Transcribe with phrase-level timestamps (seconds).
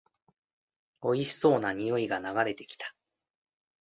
[1.01, 2.95] おいしそうな匂いが流れてきた